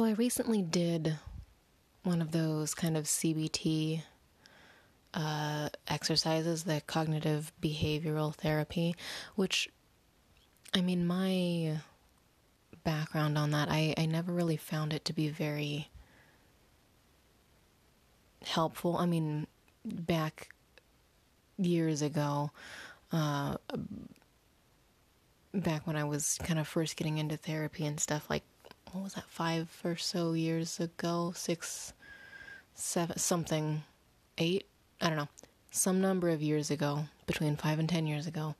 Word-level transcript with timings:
So 0.00 0.06
I 0.06 0.12
recently 0.12 0.62
did 0.62 1.18
one 2.04 2.22
of 2.22 2.32
those 2.32 2.74
kind 2.74 2.96
of 2.96 3.04
CBT 3.04 4.00
uh, 5.12 5.68
exercises, 5.88 6.64
the 6.64 6.80
cognitive 6.86 7.52
behavioral 7.60 8.34
therapy, 8.34 8.96
which, 9.34 9.68
I 10.72 10.80
mean, 10.80 11.06
my 11.06 11.80
background 12.82 13.36
on 13.36 13.50
that, 13.50 13.68
I, 13.70 13.92
I 13.98 14.06
never 14.06 14.32
really 14.32 14.56
found 14.56 14.94
it 14.94 15.04
to 15.04 15.12
be 15.12 15.28
very 15.28 15.90
helpful. 18.42 18.96
I 18.96 19.04
mean, 19.04 19.46
back 19.84 20.48
years 21.58 22.00
ago, 22.00 22.52
uh, 23.12 23.56
back 25.52 25.86
when 25.86 25.96
I 25.96 26.04
was 26.04 26.38
kind 26.42 26.58
of 26.58 26.66
first 26.66 26.96
getting 26.96 27.18
into 27.18 27.36
therapy 27.36 27.84
and 27.84 28.00
stuff, 28.00 28.30
like, 28.30 28.44
what 28.92 29.04
was 29.04 29.14
that, 29.14 29.28
five 29.28 29.68
or 29.84 29.96
so 29.96 30.32
years 30.32 30.80
ago? 30.80 31.32
Six, 31.36 31.92
seven, 32.74 33.18
something, 33.18 33.82
eight? 34.38 34.66
I 35.00 35.08
don't 35.08 35.18
know. 35.18 35.28
Some 35.70 36.00
number 36.00 36.30
of 36.30 36.42
years 36.42 36.70
ago, 36.70 37.04
between 37.26 37.56
five 37.56 37.78
and 37.78 37.88
ten 37.88 38.06
years 38.06 38.26
ago. 38.26 38.54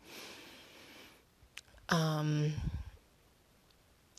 Um, 1.88 2.52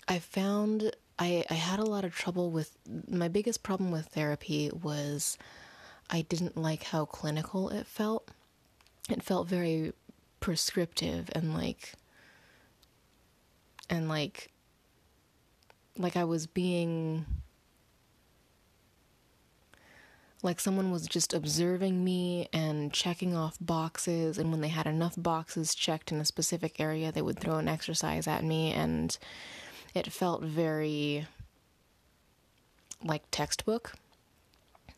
I 0.08 0.20
found 0.20 0.92
I, 1.18 1.46
I 1.50 1.54
had 1.54 1.80
a 1.80 1.86
lot 1.86 2.04
of 2.04 2.16
trouble 2.16 2.52
with 2.52 2.78
my 3.08 3.28
biggest 3.28 3.64
problem 3.64 3.92
with 3.92 4.08
therapy 4.08 4.72
was 4.74 5.38
I 6.10 6.24
didn't 6.24 6.58
like 6.58 6.84
how 6.84 7.06
clinical 7.06 7.70
it 7.70 7.86
felt. 7.88 8.30
It 9.10 9.24
felt 9.24 9.48
very 9.48 9.94
prescriptive 10.40 11.30
and 11.34 11.54
like 11.54 11.94
and 13.90 14.10
like 14.10 14.52
like 15.98 16.16
I 16.16 16.24
was 16.24 16.48
being 16.48 17.26
like 20.44 20.60
someone 20.60 20.92
was 20.92 21.06
just 21.08 21.34
observing 21.34 22.04
me 22.04 22.48
and 22.52 22.92
checking 22.92 23.36
off 23.36 23.58
boxes 23.62 24.38
and 24.38 24.50
when 24.52 24.62
they 24.62 24.70
had 24.70 24.88
enough 24.88 25.14
boxes 25.16 25.76
checked 25.76 26.12
in 26.12 26.20
a 26.20 26.26
specific 26.26 26.80
area 26.80 27.12
they 27.12 27.22
would 27.22 27.40
throw 27.40 27.58
an 27.58 27.68
exercise 27.68 28.28
at 28.28 28.44
me 28.44 28.72
and 28.72 29.18
it 29.94 30.12
felt 30.12 30.42
very 30.42 31.28
like 33.04 33.24
textbook 33.30 33.94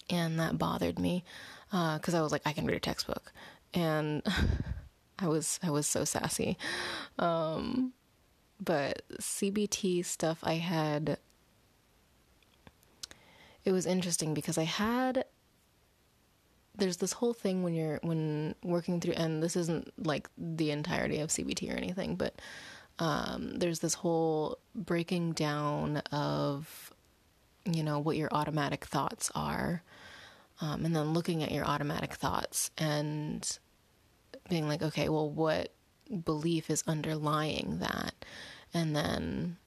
and 0.10 0.40
that 0.40 0.58
bothered 0.58 1.00
me 1.00 1.24
because 1.70 2.14
uh, 2.14 2.20
I 2.20 2.22
was 2.22 2.32
like 2.32 2.44
I 2.46 2.54
can 2.54 2.66
read 2.66 2.78
a 2.78 2.80
textbook 2.80 3.34
and 3.74 4.22
I 5.20 5.28
was 5.28 5.60
I 5.64 5.70
was 5.70 5.88
so 5.88 6.04
sassy. 6.06 6.58
Um, 7.20 7.94
but 8.64 9.04
CBT 9.20 10.06
stuff 10.06 10.40
I 10.44 10.56
had 10.56 11.18
it 13.66 13.72
was 13.72 13.86
interesting 13.86 14.34
because 14.34 14.58
I 14.58 14.64
had 14.64 15.26
there's 16.76 16.98
this 16.98 17.14
whole 17.14 17.34
thing 17.34 17.64
when 17.64 17.74
you're 17.74 18.00
when 18.02 18.56
working 18.64 19.00
through 19.00 19.14
and 19.14 19.44
this 19.44 19.56
isn't 19.56 19.94
like 20.06 20.30
the 20.38 20.72
entirety 20.72 21.20
of 21.20 21.30
CBT 21.30 21.74
or 21.74 21.78
anything 21.78 22.16
but 22.16 22.34
um, 23.00 23.58
there's 23.58 23.80
this 23.80 23.94
whole 23.96 24.60
breaking 24.76 25.34
down 25.34 25.98
of 26.12 26.94
you 27.66 27.84
know 27.84 28.00
what 28.00 28.18
your 28.18 28.30
automatic 28.32 28.86
thoughts 28.86 29.32
are 29.36 29.84
um, 30.62 30.86
and 30.86 30.96
then 30.96 31.14
looking 31.14 31.44
at 31.44 31.52
your 31.52 31.66
automatic 31.66 32.14
thoughts 32.14 32.72
and 32.78 33.60
being 34.50 34.68
like 34.68 34.82
okay 34.82 35.10
well 35.10 35.30
what 35.30 35.72
belief 36.26 36.70
is 36.70 36.84
underlying 36.88 37.78
that 37.80 38.14
and 38.74 38.96
then 38.96 39.58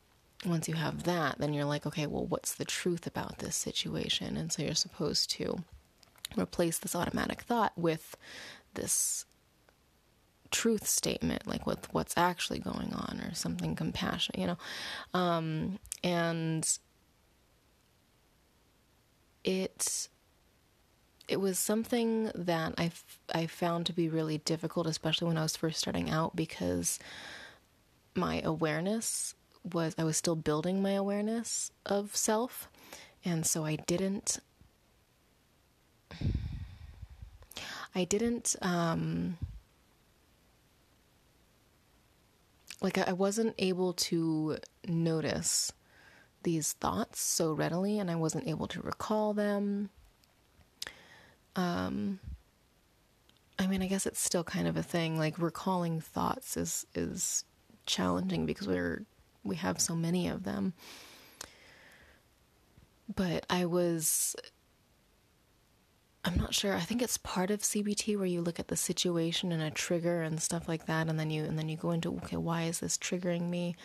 once 0.45 0.69
you 0.69 0.75
have 0.75 1.05
that 1.05 1.39
then 1.39 1.53
you're 1.53 1.65
like 1.65 1.87
okay 1.87 2.07
well 2.07 2.27
what's 2.27 2.55
the 2.55 2.65
truth 2.65 3.07
about 3.07 3.39
this 3.39 3.57
situation 3.57 4.37
and 4.37 4.53
so 4.53 4.63
you're 4.63 4.75
supposed 4.75 5.31
to 5.31 5.63
replace 6.37 6.79
this 6.79 6.95
automatic 6.95 7.43
thought 7.43 7.73
with 7.77 8.17
this 8.75 9.25
truth 10.51 10.87
statement, 10.87 11.47
like 11.47 11.67
with 11.67 11.93
what's 11.93 12.17
actually 12.17 12.59
going 12.59 12.93
on, 12.95 13.21
or 13.25 13.35
something 13.35 13.75
compassionate, 13.75 14.41
you 14.41 14.47
know. 14.47 14.59
Um, 15.19 15.79
and 16.03 16.79
it 19.45 20.09
it 21.29 21.41
was 21.41 21.59
something 21.59 22.31
that 22.37 22.75
I, 22.79 22.85
f- 22.87 23.19
I 23.35 23.47
found 23.47 23.87
to 23.87 23.93
be 23.93 24.09
really 24.09 24.39
difficult, 24.39 24.87
especially 24.87 25.27
when 25.27 25.37
I 25.37 25.43
was 25.43 25.57
first 25.57 25.81
starting 25.81 26.09
out, 26.09 26.37
because 26.37 27.01
my 28.17 28.41
awareness 28.43 29.35
was 29.73 29.95
I 29.99 30.05
was 30.05 30.17
still 30.17 30.37
building 30.37 30.81
my 30.81 30.93
awareness 30.93 31.71
of 31.85 32.15
self, 32.17 32.69
and 33.25 33.45
so 33.47 33.65
I 33.65 33.77
didn't 33.77 34.39
I 37.95 38.05
didn't 38.05 38.55
um, 38.61 39.39
like 42.83 42.99
I 42.99 43.13
wasn't 43.15 43.55
able 43.59 43.95
to 43.95 44.59
notice 44.87 45.73
these 46.43 46.75
thoughts 46.75 47.21
so 47.21 47.53
readily 47.53 47.99
and 47.99 48.11
I 48.11 48.15
wasn't 48.15 48.47
able 48.47 48.69
to 48.69 48.83
recall 48.83 49.33
them. 49.35 49.91
Um 51.57 52.21
I 53.59 53.67
mean, 53.67 53.83
I 53.83 53.87
guess 53.87 54.05
it's 54.05 54.21
still 54.21 54.45
kind 54.45 54.69
of 54.69 54.77
a 54.77 54.83
thing 54.83 55.19
like 55.19 55.39
recalling 55.39 56.01
thoughts 56.01 56.57
is 56.57 56.87
is 56.95 57.45
challenging 57.87 58.47
because 58.47 58.67
we're 58.67 59.05
we 59.45 59.57
have 59.57 59.81
so 59.81 59.95
many 59.95 60.29
of 60.29 60.45
them. 60.45 60.75
But 63.15 63.47
I 63.49 63.65
was 63.67 64.35
I'm 66.25 66.37
not 66.37 66.55
sure. 66.55 66.75
I 66.75 66.81
think 66.81 67.03
it's 67.03 67.19
part 67.19 67.53
of 67.53 67.61
CBT 67.61 68.17
where 68.17 68.27
you 68.27 68.43
look 68.43 68.59
at 68.59 68.67
the 68.67 68.77
situation 68.77 69.53
and 69.53 69.63
a 69.63 69.71
trigger 69.71 70.23
and 70.23 70.43
stuff 70.43 70.67
like 70.67 70.87
that 70.87 71.09
and 71.09 71.19
then 71.19 71.31
you 71.31 71.45
and 71.45 71.57
then 71.59 71.69
you 71.69 71.77
go 71.77 71.93
into 71.93 72.17
okay, 72.17 72.37
why 72.37 72.63
is 72.65 72.81
this 72.81 72.99
triggering 72.99 73.49
me? 73.49 73.77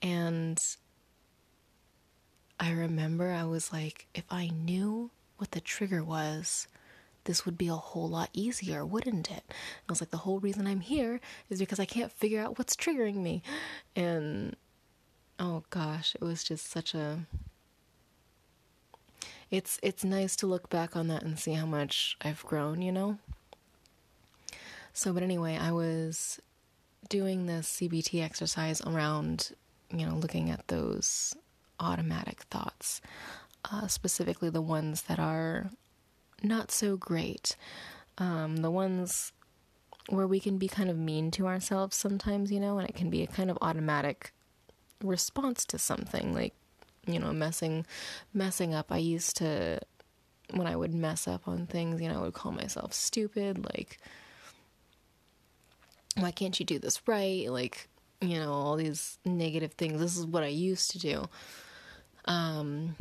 And 0.00 0.62
I 2.58 2.70
remember 2.72 3.30
I 3.30 3.44
was 3.44 3.72
like 3.72 4.06
if 4.14 4.24
I 4.30 4.48
knew 4.48 5.10
what 5.36 5.50
the 5.50 5.60
trigger 5.60 6.02
was, 6.02 6.68
this 7.24 7.44
would 7.44 7.58
be 7.58 7.68
a 7.68 7.74
whole 7.74 8.08
lot 8.08 8.30
easier, 8.32 8.84
wouldn't 8.84 9.30
it? 9.30 9.44
And 9.48 9.88
I 9.88 9.92
was 9.92 10.00
like 10.00 10.10
the 10.10 10.18
whole 10.18 10.40
reason 10.40 10.66
I'm 10.66 10.80
here 10.80 11.20
is 11.50 11.58
because 11.58 11.80
I 11.80 11.84
can't 11.84 12.12
figure 12.12 12.40
out 12.40 12.58
what's 12.58 12.76
triggering 12.76 13.16
me. 13.16 13.42
And 13.96 14.56
oh 15.38 15.64
gosh, 15.70 16.14
it 16.14 16.20
was 16.20 16.44
just 16.44 16.70
such 16.70 16.94
a 16.94 17.20
it's 19.50 19.78
it's 19.82 20.04
nice 20.04 20.36
to 20.36 20.46
look 20.46 20.68
back 20.68 20.96
on 20.96 21.08
that 21.08 21.22
and 21.22 21.38
see 21.38 21.52
how 21.52 21.66
much 21.66 22.16
I've 22.22 22.44
grown, 22.44 22.82
you 22.82 22.92
know. 22.92 23.18
So, 24.92 25.12
but 25.12 25.22
anyway, 25.22 25.58
I 25.60 25.72
was 25.72 26.40
doing 27.08 27.46
this 27.46 27.80
CBT 27.80 28.22
exercise 28.22 28.80
around, 28.82 29.52
you 29.90 30.06
know, 30.06 30.14
looking 30.14 30.50
at 30.50 30.68
those 30.68 31.34
automatic 31.80 32.42
thoughts, 32.42 33.00
uh, 33.70 33.88
specifically 33.88 34.50
the 34.50 34.62
ones 34.62 35.02
that 35.02 35.18
are 35.18 35.70
not 36.44 36.70
so 36.70 36.96
great, 36.96 37.56
um, 38.18 38.58
the 38.58 38.70
ones 38.70 39.32
where 40.08 40.26
we 40.26 40.38
can 40.38 40.58
be 40.58 40.68
kind 40.68 40.90
of 40.90 40.98
mean 40.98 41.30
to 41.32 41.46
ourselves 41.46 41.96
sometimes, 41.96 42.52
you 42.52 42.60
know, 42.60 42.78
and 42.78 42.88
it 42.88 42.94
can 42.94 43.10
be 43.10 43.22
a 43.22 43.26
kind 43.26 43.50
of 43.50 43.58
automatic 43.62 44.32
response 45.02 45.64
to 45.64 45.78
something 45.78 46.32
like 46.34 46.54
you 47.06 47.18
know, 47.18 47.32
messing 47.32 47.86
messing 48.32 48.74
up. 48.74 48.90
I 48.90 48.98
used 48.98 49.36
to 49.36 49.80
when 50.52 50.66
I 50.66 50.76
would 50.76 50.94
mess 50.94 51.26
up 51.26 51.48
on 51.48 51.66
things, 51.66 52.00
you 52.00 52.08
know, 52.08 52.20
I 52.20 52.22
would 52.22 52.34
call 52.34 52.52
myself 52.52 52.92
stupid, 52.92 53.64
like 53.64 53.98
why 56.16 56.30
can't 56.30 56.58
you 56.58 56.66
do 56.66 56.78
this 56.78 57.06
right? 57.06 57.50
Like, 57.50 57.88
you 58.20 58.38
know, 58.38 58.52
all 58.52 58.76
these 58.76 59.18
negative 59.24 59.72
things. 59.72 60.00
This 60.00 60.16
is 60.16 60.26
what 60.26 60.44
I 60.44 60.48
used 60.48 60.90
to 60.92 60.98
do. 60.98 61.28
Um 62.26 62.96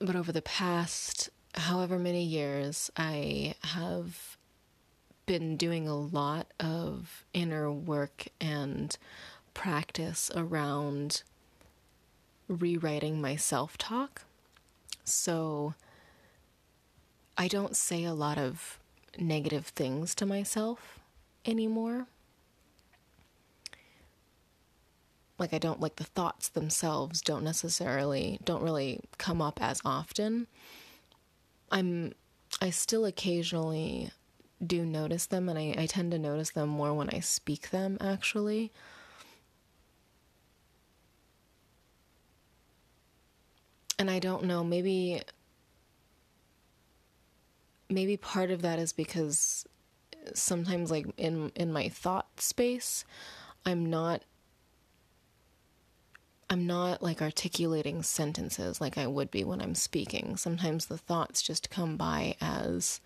but 0.00 0.16
over 0.16 0.32
the 0.32 0.42
past 0.42 1.28
however 1.54 1.98
many 1.98 2.22
years, 2.22 2.90
I 2.96 3.54
have 3.62 4.36
been 5.26 5.56
doing 5.56 5.86
a 5.86 5.96
lot 5.96 6.46
of 6.58 7.24
inner 7.32 7.70
work 7.70 8.26
and 8.40 8.96
practice 9.54 10.30
around 10.34 11.22
rewriting 12.48 13.20
my 13.20 13.36
self 13.36 13.76
talk. 13.78 14.22
So 15.04 15.74
I 17.36 17.46
don't 17.48 17.76
say 17.76 18.04
a 18.04 18.14
lot 18.14 18.38
of 18.38 18.78
negative 19.18 19.66
things 19.66 20.14
to 20.16 20.26
myself 20.26 21.00
anymore. 21.44 22.06
Like 25.40 25.52
I 25.52 25.58
don't 25.58 25.80
like 25.80 25.96
the 25.96 26.04
thoughts 26.04 26.48
themselves 26.48 27.20
don't 27.20 27.42
necessarily 27.42 28.38
don't 28.44 28.62
really 28.62 29.00
come 29.18 29.42
up 29.42 29.60
as 29.60 29.80
often. 29.84 30.46
I'm 31.72 32.12
I 32.60 32.70
still 32.70 33.04
occasionally 33.04 34.10
do 34.64 34.84
notice 34.84 35.26
them 35.26 35.48
and 35.48 35.58
I, 35.58 35.74
I 35.78 35.86
tend 35.86 36.12
to 36.12 36.18
notice 36.18 36.50
them 36.50 36.68
more 36.68 36.94
when 36.94 37.10
I 37.10 37.20
speak 37.20 37.70
them 37.70 37.98
actually. 38.00 38.70
and 44.00 44.10
I 44.10 44.18
don't 44.18 44.44
know, 44.44 44.64
maybe 44.64 45.20
maybe 47.90 48.16
part 48.16 48.50
of 48.50 48.62
that 48.62 48.78
is 48.78 48.94
because 48.94 49.66
sometimes 50.32 50.90
like 50.90 51.04
in 51.18 51.52
in 51.54 51.70
my 51.70 51.90
thought 51.90 52.40
space, 52.40 53.04
I'm 53.66 53.90
not 53.90 54.22
I'm 56.50 56.66
not 56.66 57.00
like 57.00 57.22
articulating 57.22 58.02
sentences 58.02 58.80
like 58.80 58.98
I 58.98 59.06
would 59.06 59.30
be 59.30 59.44
when 59.44 59.62
I'm 59.62 59.76
speaking. 59.76 60.36
Sometimes 60.36 60.86
the 60.86 60.98
thoughts 60.98 61.42
just 61.42 61.70
come 61.70 61.96
by 61.96 62.34
as 62.40 63.00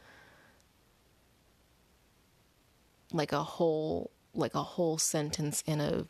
like 3.12 3.32
a 3.32 3.43
whole 3.43 4.11
like 4.35 4.55
a 4.55 4.62
whole 4.62 4.96
sentence 4.96 5.62
in 5.67 5.81
a 5.81 6.06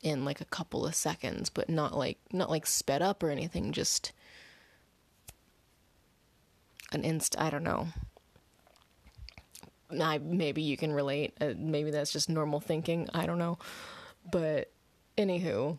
in 0.00 0.24
like 0.24 0.40
a 0.40 0.46
couple 0.46 0.86
of 0.86 0.94
seconds, 0.94 1.50
but 1.50 1.68
not 1.68 1.94
like 1.96 2.18
not 2.32 2.48
like 2.48 2.66
sped 2.66 3.02
up 3.02 3.22
or 3.22 3.28
anything, 3.28 3.72
just 3.72 4.12
an 6.90 7.04
inst 7.04 7.38
I 7.38 7.50
don't 7.50 7.62
know. 7.62 7.88
I 10.00 10.16
maybe 10.16 10.62
you 10.62 10.78
can 10.78 10.94
relate. 10.94 11.34
Uh, 11.38 11.52
maybe 11.54 11.90
that's 11.90 12.12
just 12.12 12.30
normal 12.30 12.60
thinking. 12.60 13.10
I 13.12 13.26
don't 13.26 13.38
know. 13.38 13.58
But 14.30 14.70
anywho, 15.18 15.78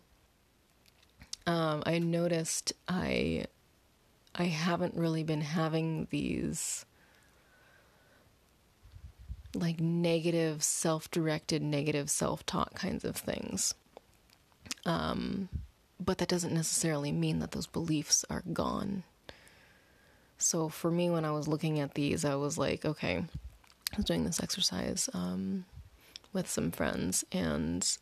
um, 1.45 1.84
I 1.86 2.00
noticed 2.00 2.74
I 2.88 3.45
I 4.36 4.45
haven't 4.45 4.95
really 4.95 5.24
been 5.24 5.42
having 5.42 6.07
these 6.10 6.86
like 9.56 9.80
negative 9.80 10.63
self-directed 10.63 11.62
negative 11.62 12.10
self-talk 12.10 12.74
kinds 12.74 13.04
of 13.04 13.16
things. 13.16 13.75
Um, 14.86 15.50
but 16.00 16.18
that 16.18 16.28
doesn't 16.28 16.54
necessarily 16.54 17.12
mean 17.12 17.40
that 17.40 17.51
those 17.51 17.68
beliefs 17.68 18.25
are 18.30 18.44
gone. 18.51 19.04
So 20.38 20.68
for 20.68 20.92
me 20.92 21.10
when 21.10 21.24
i 21.24 21.31
was 21.31 21.48
looking 21.48 21.80
at 21.80 21.94
these 21.94 22.25
i 22.25 22.36
was 22.36 22.57
like 22.57 22.84
okay 22.84 23.24
i 23.94 23.96
was 23.96 24.06
doing 24.06 24.25
this 24.25 24.42
exercise 24.44 25.10
um, 25.13 25.66
with 26.34 26.50
some 26.50 26.69
friends 26.69 27.24
and 27.31 27.98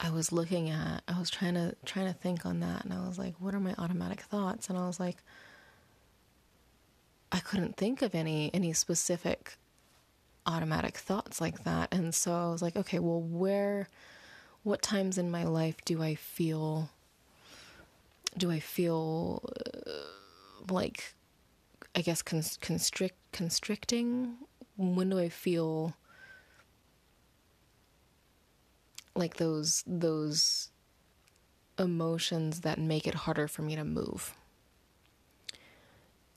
I 0.00 0.10
was 0.10 0.30
looking 0.30 0.70
at 0.70 1.02
I 1.08 1.18
was 1.18 1.30
trying 1.30 1.54
to 1.54 1.74
trying 1.84 2.06
to 2.06 2.12
think 2.12 2.46
on 2.46 2.60
that 2.60 2.84
and 2.84 2.92
I 2.92 3.06
was 3.06 3.18
like 3.18 3.34
what 3.38 3.54
are 3.54 3.60
my 3.60 3.74
automatic 3.78 4.20
thoughts? 4.20 4.68
And 4.68 4.78
I 4.78 4.86
was 4.86 5.00
like 5.00 5.16
I 7.32 7.40
couldn't 7.40 7.76
think 7.76 8.02
of 8.02 8.14
any 8.14 8.50
any 8.54 8.72
specific 8.72 9.56
automatic 10.46 10.96
thoughts 10.96 11.40
like 11.40 11.64
that. 11.64 11.92
And 11.92 12.14
so 12.14 12.32
I 12.32 12.50
was 12.50 12.62
like 12.62 12.76
okay 12.76 12.98
well 12.98 13.20
where 13.20 13.88
what 14.62 14.82
times 14.82 15.18
in 15.18 15.30
my 15.30 15.44
life 15.44 15.76
do 15.84 16.02
I 16.02 16.14
feel 16.14 16.90
do 18.36 18.50
I 18.50 18.60
feel 18.60 19.42
uh, 19.86 19.90
like 20.70 21.14
I 21.94 22.02
guess 22.02 22.22
constrict 22.22 23.16
constricting? 23.32 24.36
When 24.76 25.10
do 25.10 25.18
I 25.18 25.28
feel 25.28 25.94
like 29.18 29.36
those 29.36 29.84
those 29.86 30.70
emotions 31.78 32.62
that 32.62 32.78
make 32.78 33.06
it 33.06 33.14
harder 33.14 33.48
for 33.48 33.62
me 33.62 33.76
to 33.76 33.84
move. 33.84 34.34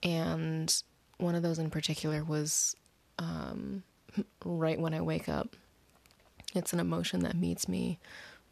And 0.04 0.74
one 1.18 1.36
of 1.36 1.44
those 1.44 1.60
in 1.60 1.70
particular 1.70 2.24
was 2.24 2.76
um, 3.20 3.84
right 4.46 4.80
when 4.80 4.94
I 4.94 5.02
wake 5.02 5.30
up. 5.30 5.56
It's 6.54 6.74
an 6.74 6.80
emotion 6.80 7.22
that 7.22 7.36
meets 7.36 7.68
me 7.68 8.00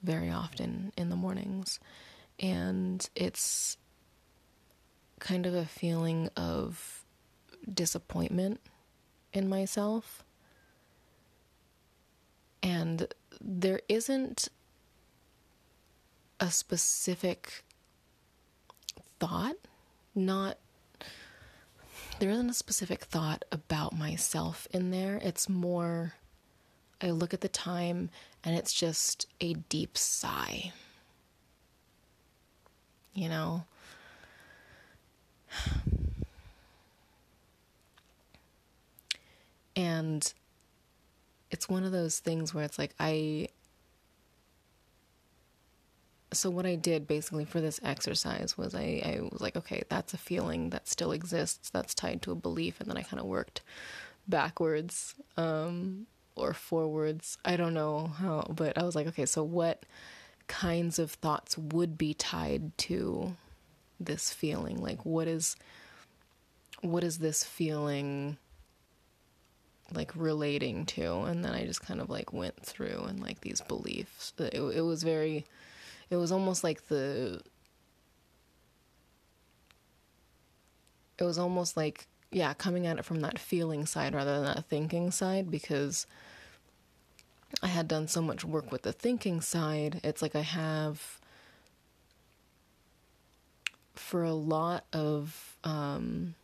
very 0.01 0.29
often 0.29 0.93
in 0.97 1.09
the 1.09 1.15
mornings. 1.15 1.79
And 2.39 3.07
it's 3.15 3.77
kind 5.19 5.45
of 5.45 5.53
a 5.53 5.65
feeling 5.65 6.29
of 6.37 7.03
disappointment 7.71 8.61
in 9.33 9.49
myself. 9.49 10.23
And 12.63 13.07
there 13.41 13.81
isn't 13.87 14.49
a 16.39 16.51
specific 16.51 17.63
thought, 19.19 19.55
not 20.15 20.57
there 22.19 22.29
isn't 22.29 22.49
a 22.49 22.53
specific 22.53 23.05
thought 23.05 23.45
about 23.51 23.97
myself 23.97 24.67
in 24.71 24.91
there. 24.91 25.19
It's 25.23 25.47
more 25.47 26.15
I 27.01 27.11
look 27.11 27.33
at 27.33 27.39
the 27.41 27.47
time 27.47 28.09
and 28.43 28.55
it's 28.57 28.73
just 28.73 29.25
a 29.39 29.53
deep 29.53 29.97
sigh. 29.97 30.73
You 33.13 33.29
know? 33.29 33.63
And 39.75 40.33
it's 41.51 41.69
one 41.69 41.83
of 41.83 41.91
those 41.91 42.19
things 42.19 42.53
where 42.53 42.63
it's 42.63 42.79
like 42.79 42.93
I 42.99 43.49
so 46.31 46.49
what 46.49 46.65
I 46.65 46.75
did 46.75 47.07
basically 47.07 47.45
for 47.45 47.59
this 47.59 47.79
exercise 47.83 48.57
was 48.57 48.75
I, 48.75 49.01
I 49.03 49.19
was 49.31 49.41
like, 49.41 49.55
okay, 49.55 49.83
that's 49.89 50.13
a 50.13 50.17
feeling 50.17 50.69
that 50.69 50.87
still 50.87 51.11
exists, 51.11 51.69
that's 51.69 51.93
tied 51.93 52.21
to 52.23 52.31
a 52.31 52.35
belief, 52.35 52.79
and 52.79 52.89
then 52.89 52.97
I 52.97 53.01
kind 53.01 53.19
of 53.19 53.25
worked 53.25 53.61
backwards 54.27 55.15
um, 55.37 56.05
or 56.35 56.53
forwards. 56.53 57.37
I 57.43 57.55
don't 57.55 57.73
know 57.73 58.07
how, 58.07 58.45
but 58.49 58.77
I 58.77 58.83
was 58.83 58.95
like, 58.95 59.07
okay, 59.07 59.25
so 59.25 59.43
what 59.43 59.85
kinds 60.47 60.99
of 60.99 61.11
thoughts 61.11 61.57
would 61.57 61.97
be 61.97 62.13
tied 62.13 62.77
to 62.79 63.35
this 63.99 64.31
feeling? 64.31 64.79
Like, 64.81 65.05
what 65.05 65.27
is 65.27 65.55
what 66.81 67.03
is 67.03 67.17
this 67.17 67.43
feeling? 67.43 68.37
Like 69.93 70.15
relating 70.15 70.85
to 70.85 71.21
and 71.23 71.43
then 71.43 71.53
i 71.53 71.65
just 71.65 71.81
kind 71.81 71.99
of 71.99 72.09
like 72.09 72.31
went 72.33 72.55
through 72.63 73.05
and 73.07 73.19
like 73.21 73.41
these 73.41 73.61
beliefs. 73.61 74.33
It, 74.37 74.53
it 74.53 74.81
was 74.81 75.03
very 75.03 75.45
it 76.09 76.15
was 76.15 76.31
almost 76.31 76.63
like 76.63 76.87
the 76.87 77.41
it 81.17 81.23
was 81.23 81.37
almost 81.37 81.75
like 81.77 82.07
yeah 82.31 82.53
coming 82.53 82.85
at 82.87 82.97
it 82.97 83.05
from 83.05 83.21
that 83.21 83.39
feeling 83.39 83.85
side 83.85 84.13
rather 84.13 84.35
than 84.35 84.45
that 84.45 84.65
thinking 84.65 85.11
side 85.11 85.49
because 85.49 86.05
i 87.63 87.67
had 87.67 87.87
done 87.87 88.07
so 88.07 88.21
much 88.21 88.45
work 88.45 88.71
with 88.71 88.83
the 88.83 88.93
thinking 88.93 89.41
side. 89.41 89.99
It's 90.03 90.21
like 90.21 90.35
i 90.35 90.41
have 90.41 91.19
for 93.95 94.23
a 94.23 94.33
lot 94.33 94.85
of 94.93 95.57
um 95.63 96.35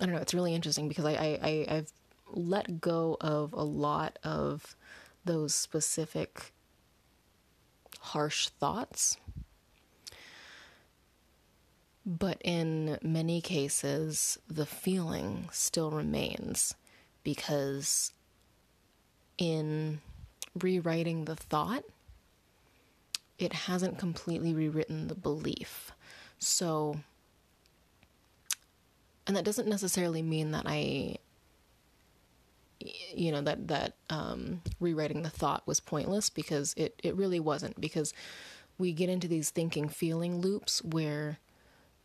I 0.00 0.06
don't 0.06 0.14
know. 0.14 0.20
It's 0.20 0.34
really 0.34 0.54
interesting 0.54 0.88
because 0.88 1.04
I, 1.04 1.12
I, 1.12 1.66
I 1.68 1.74
have 1.74 1.92
let 2.30 2.80
go 2.80 3.16
of 3.20 3.52
a 3.52 3.62
lot 3.62 4.18
of 4.22 4.76
those 5.24 5.54
specific 5.54 6.52
harsh 8.00 8.48
thoughts. 8.48 9.16
But 12.06 12.38
in 12.42 12.98
many 13.02 13.40
cases, 13.40 14.38
the 14.48 14.64
feeling 14.64 15.48
still 15.52 15.90
remains 15.90 16.74
because 17.22 18.12
in 19.36 20.00
rewriting 20.58 21.26
the 21.26 21.36
thought, 21.36 21.84
it 23.38 23.52
hasn't 23.52 23.98
completely 23.98 24.54
rewritten 24.54 25.08
the 25.08 25.14
belief. 25.14 25.92
So 26.38 27.00
and 29.28 29.36
that 29.36 29.44
doesn't 29.44 29.68
necessarily 29.68 30.22
mean 30.22 30.50
that 30.52 30.64
I 30.66 31.18
you 32.80 33.30
know 33.30 33.42
that 33.42 33.68
that 33.68 33.94
um, 34.08 34.62
rewriting 34.80 35.22
the 35.22 35.30
thought 35.30 35.66
was 35.66 35.80
pointless 35.80 36.30
because 36.30 36.74
it 36.76 36.98
it 37.04 37.14
really 37.14 37.38
wasn't 37.38 37.80
because 37.80 38.14
we 38.78 38.92
get 38.92 39.08
into 39.08 39.28
these 39.28 39.50
thinking 39.50 39.88
feeling 39.88 40.40
loops 40.40 40.82
where 40.82 41.38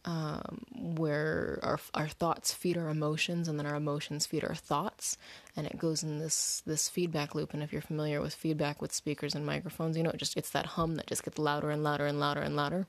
um, 0.05 0.63
where 0.75 1.59
our 1.63 1.79
our 1.93 2.09
thoughts 2.09 2.53
feed 2.53 2.77
our 2.77 2.89
emotions 2.89 3.47
and 3.47 3.57
then 3.57 3.65
our 3.65 3.75
emotions 3.75 4.25
feed 4.25 4.43
our 4.43 4.55
thoughts. 4.55 5.17
And 5.55 5.65
it 5.65 5.77
goes 5.77 6.03
in 6.03 6.19
this 6.19 6.61
this 6.65 6.89
feedback 6.89 7.35
loop. 7.35 7.53
And 7.53 7.63
if 7.63 7.71
you're 7.71 7.81
familiar 7.81 8.19
with 8.19 8.35
feedback 8.35 8.81
with 8.81 8.91
speakers 8.91 9.33
and 9.33 9.45
microphones 9.45 9.95
you 9.95 10.03
know 10.03 10.09
it 10.09 10.17
just 10.17 10.35
it's 10.35 10.49
that 10.49 10.65
hum 10.65 10.95
that 10.95 11.07
just 11.07 11.23
gets 11.23 11.39
louder 11.39 11.69
and 11.69 11.83
louder 11.83 12.05
and 12.05 12.19
louder 12.19 12.41
and 12.41 12.55
louder 12.57 12.87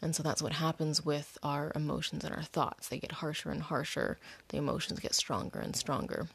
and 0.00 0.14
so 0.14 0.22
that's 0.22 0.42
what 0.42 0.52
happens 0.52 1.04
with 1.04 1.38
our 1.42 1.72
emotions 1.74 2.24
and 2.24 2.34
our 2.34 2.42
thoughts. 2.42 2.88
They 2.88 2.98
get 2.98 3.12
harsher 3.12 3.50
and 3.50 3.62
harsher, 3.62 4.18
the 4.48 4.58
emotions 4.58 5.00
get 5.00 5.14
stronger 5.14 5.58
and 5.58 5.74
stronger. 5.74 6.28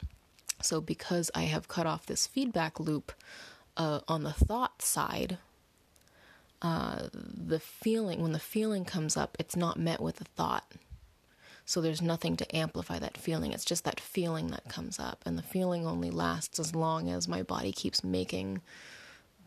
So, 0.61 0.79
because 0.79 1.29
I 1.35 1.43
have 1.43 1.67
cut 1.67 1.85
off 1.85 2.05
this 2.05 2.27
feedback 2.27 2.79
loop 2.79 3.11
uh, 3.75 3.99
on 4.07 4.23
the 4.23 4.31
thought 4.31 4.81
side, 4.81 5.37
uh, 6.61 7.09
the 7.11 7.59
feeling, 7.59 8.21
when 8.21 8.31
the 8.31 8.39
feeling 8.39 8.85
comes 8.85 9.17
up, 9.17 9.35
it's 9.39 9.55
not 9.55 9.77
met 9.77 9.99
with 10.01 10.21
a 10.21 10.25
thought. 10.25 10.71
So, 11.65 11.81
there's 11.81 12.01
nothing 12.01 12.37
to 12.37 12.55
amplify 12.55 12.99
that 12.99 13.17
feeling. 13.17 13.51
It's 13.51 13.65
just 13.65 13.83
that 13.83 13.99
feeling 13.99 14.47
that 14.47 14.69
comes 14.69 14.99
up. 14.99 15.21
And 15.25 15.37
the 15.37 15.43
feeling 15.43 15.85
only 15.85 16.09
lasts 16.09 16.59
as 16.59 16.75
long 16.75 17.09
as 17.09 17.27
my 17.27 17.43
body 17.43 17.71
keeps 17.71 18.03
making 18.03 18.61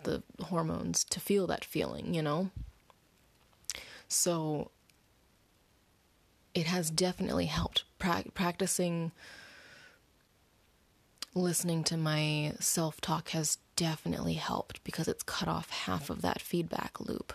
the 0.02 0.22
hormones 0.42 1.02
to 1.04 1.20
feel 1.20 1.46
that 1.46 1.64
feeling, 1.64 2.14
you 2.14 2.22
know? 2.22 2.50
So 4.08 4.70
it 6.54 6.66
has 6.66 6.90
definitely 6.90 7.46
helped 7.46 7.84
pra- 7.98 8.24
practicing 8.34 9.12
listening 11.34 11.84
to 11.84 11.96
my 11.96 12.54
self 12.60 13.00
talk 13.00 13.28
has 13.30 13.58
definitely 13.76 14.34
helped 14.34 14.82
because 14.84 15.06
it's 15.06 15.22
cut 15.22 15.48
off 15.48 15.70
half 15.70 16.08
of 16.08 16.22
that 16.22 16.40
feedback 16.40 16.98
loop. 16.98 17.34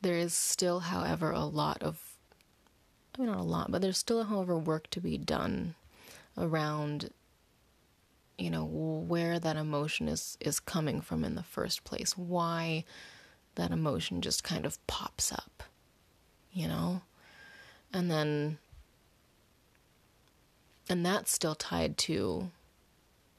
There 0.00 0.16
is 0.16 0.32
still, 0.32 0.80
however, 0.80 1.32
a 1.32 1.44
lot 1.44 1.82
of, 1.82 2.00
I 3.16 3.22
mean, 3.22 3.32
not 3.32 3.40
a 3.40 3.42
lot, 3.42 3.72
but 3.72 3.82
there's 3.82 3.98
still, 3.98 4.24
however, 4.24 4.56
work 4.56 4.88
to 4.90 5.00
be 5.00 5.18
done 5.18 5.74
around, 6.36 7.10
you 8.38 8.50
know, 8.50 8.64
where 8.64 9.38
that 9.38 9.56
emotion 9.56 10.08
is, 10.08 10.38
is 10.40 10.60
coming 10.60 11.00
from 11.00 11.24
in 11.24 11.34
the 11.34 11.42
first 11.42 11.84
place, 11.84 12.16
why 12.16 12.84
that 13.56 13.72
emotion 13.72 14.20
just 14.20 14.44
kind 14.44 14.64
of 14.64 14.84
pops 14.86 15.32
up, 15.32 15.64
you 16.52 16.68
know? 16.68 17.02
And 17.92 18.10
then 18.10 18.58
and 20.88 21.04
that's 21.04 21.30
still 21.30 21.54
tied 21.54 21.98
to 21.98 22.50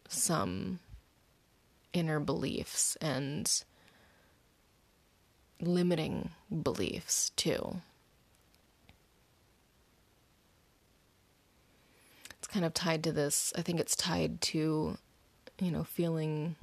some 0.07 0.79
inner 1.93 2.19
beliefs 2.19 2.95
and 3.01 3.63
limiting 5.59 6.29
beliefs 6.63 7.31
too. 7.35 7.81
Kind 12.51 12.65
of 12.65 12.73
tied 12.73 13.03
to 13.03 13.11
this, 13.11 13.53
I 13.55 13.61
think 13.61 13.79
it's 13.79 13.95
tied 13.95 14.41
to, 14.41 14.97
you 15.59 15.71
know, 15.71 15.83
feeling. 15.83 16.55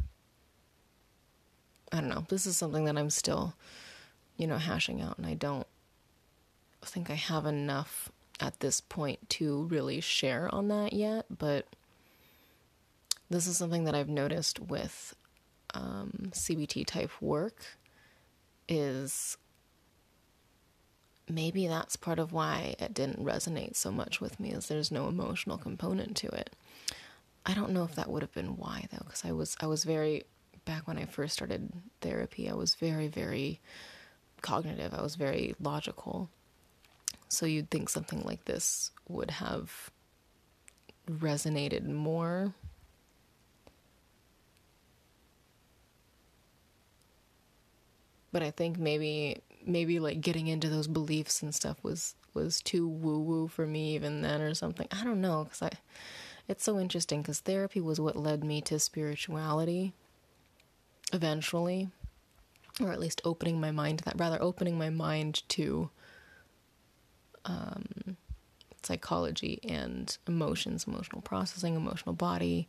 I 1.93 2.01
don't 2.01 2.09
know. 2.09 2.27
This 2.29 2.47
is 2.47 2.57
something 2.57 2.85
that 2.85 2.99
I'm 2.99 3.11
still, 3.11 3.55
you 4.37 4.47
know, 4.47 4.59
hashing 4.59 5.01
out, 5.01 5.19
and 5.19 5.27
I 5.27 5.35
don't 5.35 5.67
think 6.83 7.11
I 7.11 7.15
have 7.15 7.47
enough 7.47 8.11
at 8.41 8.61
this 8.61 8.81
point 8.81 9.31
to 9.31 9.65
really 9.65 10.01
share 10.01 10.53
on 10.55 10.69
that 10.69 10.93
yet, 10.93 11.27
but 11.37 11.67
this 13.31 13.47
is 13.47 13.57
something 13.57 13.85
that 13.85 13.95
I've 13.95 14.09
noticed 14.09 14.61
with 14.61 15.15
um, 15.75 16.31
CBT 16.31 16.87
type 16.87 17.11
work 17.21 17.65
is 18.69 19.37
maybe 21.29 21.67
that's 21.67 21.97
part 21.97 22.19
of 22.19 22.33
why 22.33 22.75
it 22.79 22.95
didn't 22.95 23.25
resonate 23.25 23.77
so 23.77 23.91
much 23.91 24.21
with 24.21 24.39
me 24.39 24.53
is 24.53 24.67
there's 24.67 24.93
no 24.93 25.09
emotional 25.09 25.59
component 25.59 26.17
to 26.19 26.29
it. 26.29 26.55
I 27.45 27.55
don't 27.55 27.73
know 27.73 27.85
if 27.85 27.95
that 27.95 28.11
would 28.11 28.23
have 28.23 28.33
been 28.33 28.57
why 28.57 28.87
though 28.91 29.05
because 29.05 29.25
I 29.25 29.33
was 29.33 29.57
I 29.61 29.67
was 29.67 29.85
very 29.85 30.25
back 30.65 30.89
when 30.89 30.99
I 30.99 31.05
first 31.05 31.35
started 31.35 31.71
therapy 32.01 32.51
I 32.51 32.55
was 32.55 32.75
very 32.75 33.09
very 33.09 33.61
cognitive. 34.43 34.95
I 34.95 35.03
was 35.03 35.17
very 35.17 35.55
logical. 35.61 36.31
So 37.29 37.47
you'd 37.47 37.71
think 37.71 37.89
something 37.89 38.23
like 38.23 38.45
this 38.45 38.91
would 39.09 39.31
have 39.33 39.91
resonated 41.11 41.87
more. 41.89 42.55
But 48.33 48.43
I 48.43 48.51
think 48.51 48.79
maybe 48.79 49.39
maybe 49.67 49.99
like 49.99 50.21
getting 50.21 50.47
into 50.47 50.69
those 50.69 50.89
beliefs 50.89 51.43
and 51.43 51.55
stuff 51.55 51.77
was 51.83 52.15
was 52.35 52.61
too 52.61 52.87
woo 52.87 53.21
woo 53.21 53.49
for 53.49 53.67
me 53.67 53.95
even 53.95 54.23
then 54.23 54.41
or 54.41 54.55
something. 54.55 54.87
I 54.91 55.05
don't 55.05 55.21
know 55.21 55.47
cuz 55.51 55.63
I 55.63 55.71
it's 56.49 56.65
so 56.65 56.79
interesting 56.79 57.23
cuz 57.23 57.41
therapy 57.41 57.81
was 57.81 58.01
what 58.01 58.17
led 58.17 58.45
me 58.45 58.61
to 58.63 58.79
spirituality 58.79 59.95
eventually 61.13 61.89
or 62.81 62.93
at 62.93 63.01
least 63.01 63.23
opening 63.25 63.61
my 63.61 63.71
mind 63.71 63.99
to 63.99 64.05
that 64.05 64.19
rather 64.19 64.41
opening 64.41 64.77
my 64.79 64.91
mind 64.91 65.43
to 65.49 65.91
um, 67.47 68.17
psychology 68.83 69.61
and 69.65 70.17
emotions, 70.27 70.85
emotional 70.87 71.23
processing, 71.23 71.75
emotional 71.75 72.15
body, 72.15 72.69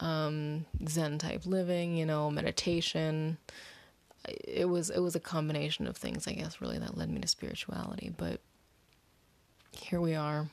um, 0.00 0.66
Zen 0.88 1.18
type 1.18 1.46
living, 1.46 1.96
you 1.96 2.06
know, 2.06 2.30
meditation. 2.30 3.38
It 4.28 4.68
was 4.68 4.90
it 4.90 5.00
was 5.00 5.14
a 5.14 5.20
combination 5.20 5.86
of 5.86 5.96
things, 5.96 6.26
I 6.26 6.32
guess, 6.32 6.60
really 6.60 6.78
that 6.78 6.96
led 6.96 7.10
me 7.10 7.20
to 7.20 7.28
spirituality. 7.28 8.12
But 8.16 8.40
here 9.72 10.00
we 10.00 10.14
are, 10.14 10.48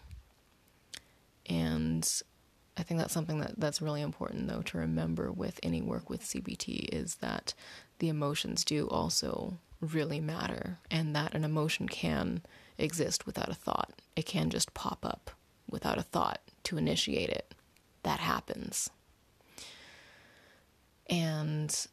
and 1.46 2.08
I 2.78 2.84
think 2.84 3.00
that's 3.00 3.14
something 3.14 3.40
that 3.40 3.60
that's 3.60 3.82
really 3.82 4.02
important, 4.02 4.48
though, 4.48 4.62
to 4.64 4.78
remember 4.78 5.32
with 5.32 5.60
any 5.64 5.82
work 5.82 6.10
with 6.10 6.24
CBT 6.24 6.90
is 6.92 7.16
that 7.16 7.54
the 8.00 8.10
emotions 8.10 8.64
do 8.64 8.88
also 8.88 9.58
really 9.80 10.20
matter, 10.20 10.80
and 10.90 11.16
that 11.16 11.36
an 11.36 11.44
emotion 11.44 11.88
can 11.88 12.42
exist 12.78 13.26
without 13.26 13.50
a 13.50 13.54
thought. 13.54 14.02
It 14.16 14.26
can 14.26 14.50
just 14.50 14.74
pop 14.74 15.06
up 15.06 15.32
without 15.70 15.98
a 15.98 16.04
thought 16.04 16.42
to 16.64 16.78
initiate 16.78 17.30
it. 17.30 17.54
That 18.04 18.20
happens. 18.20 18.90
And 21.10 21.88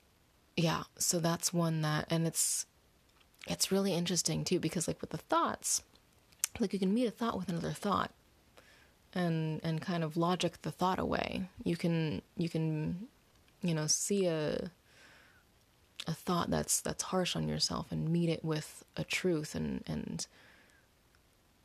yeah, 0.61 0.83
so 0.99 1.21
that's 1.21 1.55
one 1.55 1.81
that 1.83 2.07
and 2.11 2.27
it's 2.27 2.67
it's 3.47 3.73
really 3.73 3.95
interesting 3.95 4.45
too 4.45 4.61
because 4.61 4.87
like 4.87 5.01
with 5.01 5.11
the 5.11 5.17
thoughts, 5.17 5.83
like 6.59 6.73
you 6.73 6.79
can 6.79 6.93
meet 6.93 7.07
a 7.07 7.11
thought 7.11 7.39
with 7.39 7.49
another 7.49 7.73
thought 7.73 8.11
and 9.15 9.61
and 9.65 9.81
kind 9.81 10.05
of 10.05 10.17
logic 10.17 10.61
the 10.63 10.71
thought 10.71 10.99
away. 10.99 11.49
You 11.65 11.77
can 11.77 12.21
you 12.37 12.49
can 12.49 13.09
you 13.63 13.75
know 13.75 13.87
see 13.87 14.27
a 14.27 14.71
a 16.07 16.15
thought 16.15 16.51
that's 16.51 16.81
that's 16.81 17.05
harsh 17.05 17.37
on 17.37 17.49
yourself 17.49 17.91
and 17.91 18.11
meet 18.11 18.29
it 18.29 18.45
with 18.45 18.85
a 18.97 19.05
truth 19.05 19.55
and 19.55 19.83
and 19.87 20.27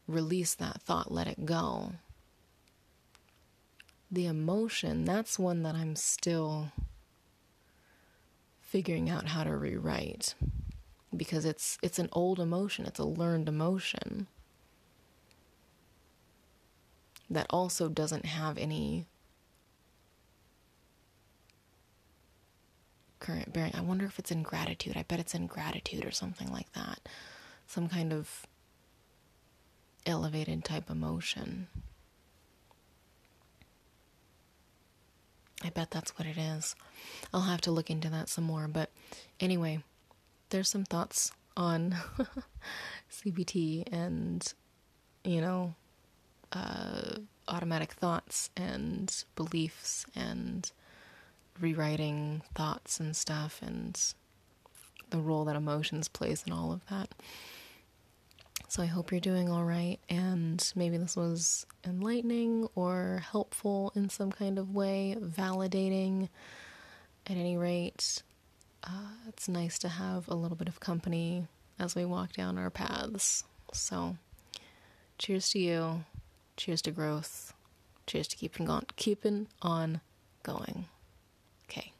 release 0.07 0.55
that 0.55 0.81
thought, 0.81 1.11
let 1.11 1.27
it 1.27 1.45
go. 1.45 1.93
The 4.09 4.27
emotion, 4.27 5.03
that's 5.03 5.37
one 5.37 5.63
that 5.63 5.75
I'm 5.75 5.95
still 5.95 6.71
figuring 8.75 9.09
out 9.09 9.29
how 9.29 9.41
to 9.41 9.55
rewrite 9.55 10.35
because 11.15 11.45
it's 11.45 11.77
it's 11.81 11.97
an 11.97 12.09
old 12.11 12.41
emotion, 12.41 12.85
it's 12.85 12.99
a 12.99 13.05
learned 13.05 13.47
emotion 13.47 14.27
that 17.29 17.47
also 17.51 17.87
doesn't 17.87 18.25
have 18.25 18.57
any 18.57 19.05
current 23.21 23.53
bearing. 23.53 23.71
I 23.73 23.79
wonder 23.79 24.05
if 24.05 24.19
it's 24.19 24.31
in 24.31 24.43
gratitude. 24.43 24.97
I 24.97 25.03
bet 25.03 25.21
it's 25.21 25.33
in 25.33 25.47
gratitude 25.47 26.03
or 26.03 26.11
something 26.11 26.51
like 26.51 26.73
that. 26.73 26.99
Some 27.65 27.87
kind 27.87 28.11
of 28.11 28.45
elevated 30.05 30.65
type 30.65 30.89
emotion. 30.89 31.69
I 35.65 35.69
bet 35.69 35.91
that's 35.91 36.17
what 36.17 36.27
it 36.27 36.37
is. 36.37 36.75
I'll 37.33 37.41
have 37.41 37.61
to 37.61 37.71
look 37.71 37.89
into 37.89 38.09
that 38.09 38.29
some 38.29 38.43
more. 38.43 38.67
But 38.67 38.91
anyway, 39.39 39.83
there's 40.49 40.69
some 40.69 40.85
thoughts 40.85 41.31
on 41.57 41.95
CBT 43.11 43.91
and, 43.91 44.53
you 45.23 45.41
know, 45.41 45.73
uh, 46.51 47.15
automatic 47.47 47.93
thoughts 47.93 48.49
and 48.55 49.23
beliefs 49.35 50.05
and 50.15 50.71
rewriting 51.59 52.41
thoughts 52.53 52.99
and 52.99 53.15
stuff 53.15 53.59
and 53.65 54.13
the 55.09 55.19
role 55.19 55.45
that 55.45 55.55
emotions 55.55 56.07
plays 56.07 56.43
in 56.45 56.53
all 56.53 56.71
of 56.71 56.85
that. 56.89 57.09
So 58.67 58.81
I 58.81 58.87
hope 58.87 59.11
you're 59.11 59.21
doing 59.21 59.49
all 59.49 59.63
right, 59.63 59.99
and 60.09 60.71
maybe 60.75 60.97
this 60.97 61.15
was 61.15 61.65
enlightening 61.85 62.67
or 62.75 63.21
helpful 63.31 63.91
in 63.95 64.09
some 64.09 64.31
kind 64.31 64.59
of 64.59 64.73
way, 64.73 65.15
validating. 65.19 66.29
At 67.27 67.37
any 67.37 67.57
rate, 67.57 68.21
uh, 68.83 69.09
it's 69.27 69.47
nice 69.47 69.79
to 69.79 69.87
have 69.89 70.27
a 70.27 70.35
little 70.35 70.57
bit 70.57 70.67
of 70.67 70.79
company 70.79 71.47
as 71.79 71.95
we 71.95 72.05
walk 72.05 72.33
down 72.33 72.57
our 72.57 72.69
paths. 72.69 73.43
So, 73.73 74.17
cheers 75.17 75.49
to 75.49 75.59
you, 75.59 76.03
cheers 76.57 76.81
to 76.83 76.91
growth, 76.91 77.53
cheers 78.07 78.27
to 78.27 78.35
keeping 78.35 78.69
on, 78.69 78.85
keeping 78.95 79.47
on 79.61 80.01
going. 80.43 80.85
Okay. 81.67 81.93